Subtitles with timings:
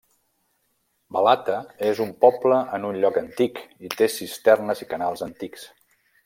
[1.17, 1.57] Balata
[1.89, 5.69] és un poble en un lloc antic, i té cisternes i canals antics.